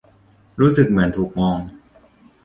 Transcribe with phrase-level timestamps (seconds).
[0.59, 1.57] รู้สึกเหมือนถูกมอง